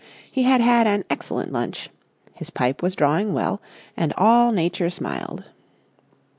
[0.31, 1.91] He had had an excellent lunch;
[2.33, 3.61] his pipe was drawing well,
[3.95, 5.43] and all Nature smiled.